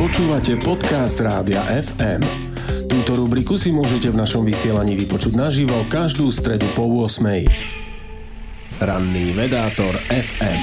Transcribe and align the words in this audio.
Počúvate 0.00 0.56
podcast 0.56 1.20
Rádia 1.20 1.60
FM. 1.60 2.24
Túto 2.88 3.20
rubriku 3.20 3.60
si 3.60 3.68
môžete 3.68 4.08
v 4.08 4.16
našom 4.16 4.48
vysielaní 4.48 4.96
vypočuť 4.96 5.36
naživo 5.36 5.76
každú 5.92 6.32
stredu 6.32 6.64
po 6.72 6.88
8. 6.88 7.20
Ranný 8.80 9.36
vedátor 9.36 9.92
FM. 10.08 10.60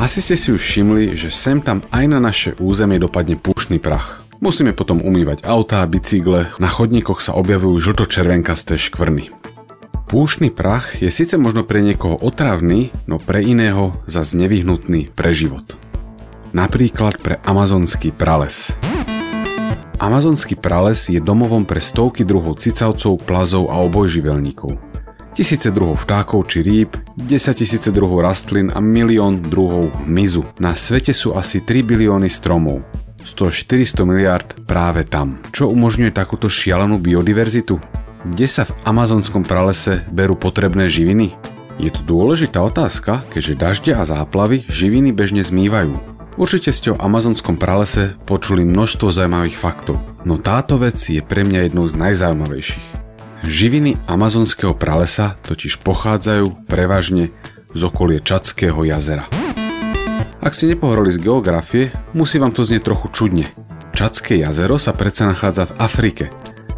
Asi 0.00 0.24
ste 0.24 0.32
si 0.40 0.48
už 0.48 0.64
všimli, 0.64 1.12
že 1.12 1.28
sem 1.28 1.60
tam 1.60 1.84
aj 1.92 2.04
na 2.08 2.24
naše 2.24 2.56
územie 2.56 2.96
dopadne 2.96 3.36
púšny 3.36 3.76
prach. 3.76 4.24
Musíme 4.40 4.72
potom 4.72 5.04
umývať 5.04 5.44
autá, 5.44 5.84
bicykle, 5.84 6.48
na 6.56 6.72
chodníkoch 6.72 7.20
sa 7.20 7.36
objavujú 7.36 7.76
žlto-červenkasté 7.84 8.80
škvrny. 8.80 9.28
Púšny 10.08 10.48
prach 10.48 10.96
je 11.04 11.12
síce 11.12 11.36
možno 11.36 11.68
pre 11.68 11.84
niekoho 11.84 12.16
otravný, 12.16 12.96
no 13.04 13.20
pre 13.20 13.44
iného 13.44 13.92
zas 14.08 14.32
nevyhnutný 14.32 15.12
pre 15.12 15.36
život. 15.36 15.87
Napríklad 16.56 17.20
pre 17.20 17.36
amazonský 17.44 18.08
prales. 18.08 18.72
Amazonský 19.98 20.56
prales 20.56 21.10
je 21.12 21.20
domovom 21.20 21.66
pre 21.68 21.82
stovky 21.82 22.24
druhov 22.24 22.56
cicavcov, 22.62 23.20
plazov 23.26 23.68
a 23.68 23.82
obojživelníkov. 23.84 24.78
Tisíce 25.36 25.68
druhov 25.70 26.02
vtákov 26.02 26.48
či 26.50 26.64
rýb, 26.64 26.98
10 27.14 27.30
tisíce 27.54 27.92
druhov 27.92 28.24
rastlín 28.24 28.72
a 28.72 28.80
milión 28.80 29.44
druhov 29.44 29.92
mizu. 30.08 30.42
Na 30.58 30.72
svete 30.72 31.12
sú 31.12 31.36
asi 31.36 31.62
3 31.62 31.84
bilióny 31.84 32.26
stromov. 32.32 32.82
100-400 33.22 34.08
miliard 34.08 34.48
práve 34.64 35.04
tam. 35.04 35.38
Čo 35.52 35.68
umožňuje 35.68 36.16
takúto 36.16 36.48
šialenú 36.48 36.96
biodiverzitu? 36.96 37.76
Kde 38.24 38.46
sa 38.48 38.64
v 38.66 38.74
amazonskom 38.88 39.44
pralese 39.44 40.02
berú 40.10 40.34
potrebné 40.34 40.88
živiny? 40.90 41.36
Je 41.78 41.94
to 41.94 42.02
dôležitá 42.02 42.58
otázka, 42.58 43.22
keďže 43.30 43.54
dažde 43.54 43.92
a 43.94 44.02
záplavy 44.02 44.66
živiny 44.66 45.14
bežne 45.14 45.46
zmývajú. 45.46 46.17
Určite 46.38 46.70
ste 46.70 46.94
o 46.94 47.00
amazonskom 47.02 47.58
pralese 47.58 48.14
počuli 48.22 48.62
množstvo 48.62 49.10
zaujímavých 49.10 49.58
faktov, 49.58 49.98
no 50.22 50.38
táto 50.38 50.78
vec 50.78 50.94
je 50.94 51.18
pre 51.18 51.42
mňa 51.42 51.66
jednou 51.66 51.90
z 51.90 51.98
najzaujímavejších. 51.98 52.86
Živiny 53.42 53.98
amazonského 54.06 54.70
pralesa 54.70 55.34
totiž 55.42 55.82
pochádzajú 55.82 56.70
prevažne 56.70 57.34
z 57.74 57.80
okolie 57.82 58.22
Čadského 58.22 58.78
jazera. 58.86 59.26
Ak 60.38 60.54
ste 60.54 60.70
nepohorali 60.70 61.10
z 61.10 61.18
geografie, 61.18 61.90
musí 62.14 62.38
vám 62.38 62.54
to 62.54 62.62
znieť 62.62 62.86
trochu 62.86 63.10
čudne. 63.10 63.50
Čadské 63.90 64.38
jazero 64.38 64.78
sa 64.78 64.94
predsa 64.94 65.26
nachádza 65.26 65.66
v 65.66 65.76
Afrike, 65.82 66.24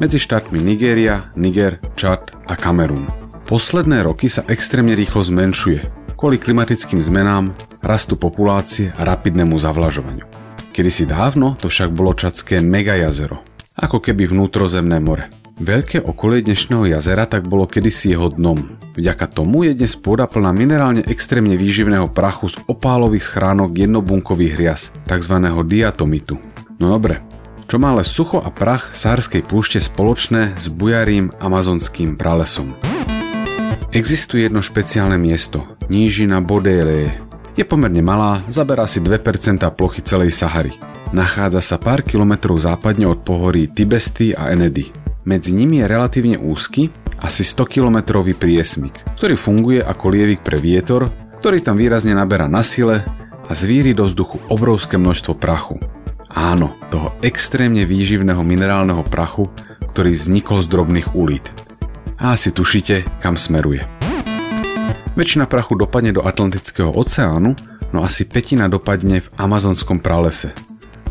medzi 0.00 0.16
štátmi 0.16 0.64
Nigéria, 0.64 1.28
Niger, 1.36 1.76
Čad 1.92 2.32
a 2.48 2.56
Kamerún. 2.56 3.04
Posledné 3.44 4.00
roky 4.00 4.32
sa 4.32 4.48
extrémne 4.48 4.96
rýchlo 4.96 5.20
zmenšuje, 5.20 5.84
kvôli 6.16 6.40
klimatickým 6.40 7.04
zmenám, 7.04 7.52
rastu 7.82 8.14
populácie 8.16 8.94
a 8.94 9.02
rapidnému 9.02 9.58
zavlažovaniu. 9.58 10.24
Kedysi 10.72 11.04
dávno 11.04 11.58
to 11.58 11.68
však 11.68 11.92
bolo 11.92 12.16
čadské 12.16 12.62
megajazero, 12.64 13.44
ako 13.76 14.00
keby 14.00 14.30
vnútrozemné 14.30 15.02
more. 15.02 15.28
Veľké 15.60 16.00
okolie 16.00 16.40
dnešného 16.40 16.88
jazera 16.96 17.28
tak 17.28 17.44
bolo 17.44 17.68
kedysi 17.68 18.16
jeho 18.16 18.32
dnom. 18.32 18.80
Vďaka 18.96 19.28
tomu 19.28 19.68
je 19.68 19.76
dnes 19.76 19.92
pôda 20.00 20.24
plná 20.24 20.48
minerálne 20.56 21.04
extrémne 21.04 21.60
výživného 21.60 22.08
prachu 22.08 22.48
z 22.48 22.56
opálových 22.66 23.28
schránok 23.28 23.76
jednobunkových 23.76 24.52
hrias, 24.56 24.82
tzv. 25.04 25.36
diatomitu. 25.68 26.40
No 26.80 26.88
dobre, 26.88 27.20
čo 27.68 27.76
má 27.76 27.92
ale 27.92 28.04
sucho 28.04 28.40
a 28.40 28.48
prach 28.48 28.96
Sárskej 28.96 29.44
púšte 29.44 29.80
spoločné 29.80 30.56
s 30.56 30.72
bujarým 30.72 31.36
amazonským 31.36 32.16
pralesom? 32.16 32.72
Existuje 33.92 34.48
jedno 34.48 34.64
špeciálne 34.64 35.20
miesto, 35.20 35.68
nížina 35.92 36.40
Bodélie. 36.40 37.20
Je 37.52 37.68
pomerne 37.68 38.00
malá, 38.00 38.40
zaberá 38.48 38.88
si 38.88 38.96
2% 38.96 39.60
plochy 39.76 40.00
celej 40.00 40.32
Sahary. 40.32 40.72
Nachádza 41.12 41.60
sa 41.60 41.76
pár 41.76 42.00
kilometrov 42.00 42.56
západne 42.56 43.04
od 43.04 43.20
pohorí 43.20 43.68
Tibesty 43.68 44.32
a 44.32 44.48
Enedy. 44.48 44.88
Medzi 45.28 45.52
nimi 45.52 45.84
je 45.84 45.86
relatívne 45.86 46.40
úzky, 46.40 46.88
asi 47.20 47.44
100 47.44 47.68
km 47.68 48.24
priesmik, 48.32 48.96
ktorý 49.20 49.36
funguje 49.36 49.84
ako 49.84 50.04
lievik 50.08 50.40
pre 50.40 50.56
vietor, 50.56 51.12
ktorý 51.44 51.60
tam 51.60 51.76
výrazne 51.76 52.16
naberá 52.16 52.48
na 52.48 52.64
sile 52.64 53.04
a 53.46 53.52
zvíri 53.52 53.92
do 53.92 54.08
vzduchu 54.08 54.40
obrovské 54.48 54.96
množstvo 54.96 55.36
prachu. 55.36 55.76
Áno, 56.32 56.72
toho 56.88 57.12
extrémne 57.20 57.84
výživného 57.84 58.40
minerálneho 58.40 59.04
prachu, 59.04 59.52
ktorý 59.92 60.16
vznikol 60.16 60.64
z 60.64 60.72
drobných 60.72 61.12
ulít. 61.12 61.52
A 62.16 62.32
asi 62.32 62.48
tušíte, 62.48 63.20
kam 63.20 63.36
smeruje. 63.36 64.01
Väčšina 65.14 65.44
prachu 65.44 65.76
dopadne 65.76 66.12
do 66.12 66.24
Atlantického 66.24 66.92
oceánu, 66.92 67.52
no 67.92 67.98
asi 68.00 68.24
petina 68.24 68.68
dopadne 68.68 69.20
v 69.20 69.28
amazonskom 69.36 70.00
pralese. 70.00 70.56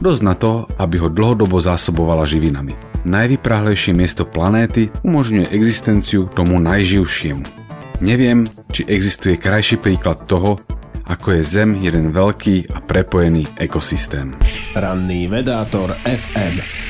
Dosť 0.00 0.22
na 0.24 0.34
to, 0.38 0.64
aby 0.80 0.96
ho 1.00 1.12
dlhodobo 1.12 1.60
zásobovala 1.60 2.24
živinami 2.24 2.90
najvyprahlejšie 3.04 3.92
miesto 3.96 4.28
planéty 4.28 4.92
umožňuje 5.04 5.52
existenciu 5.52 6.28
tomu 6.28 6.60
najživšiemu. 6.60 7.44
Neviem, 8.00 8.48
či 8.72 8.88
existuje 8.88 9.36
krajší 9.36 9.76
príklad 9.80 10.24
toho, 10.24 10.56
ako 11.04 11.36
je 11.36 11.42
Zem 11.44 11.70
jeden 11.82 12.14
veľký 12.14 12.70
a 12.72 12.78
prepojený 12.80 13.44
ekosystém. 13.60 14.32
Ranný 14.72 15.28
vedátor 15.28 15.92
FM 16.06 16.89